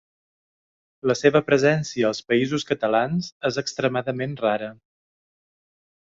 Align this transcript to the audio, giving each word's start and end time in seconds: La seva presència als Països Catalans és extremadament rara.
La 1.11 1.15
seva 1.19 1.41
presència 1.49 2.07
als 2.09 2.21
Països 2.31 2.65
Catalans 2.71 3.29
és 3.51 3.61
extremadament 3.65 4.35
rara. 4.43 4.73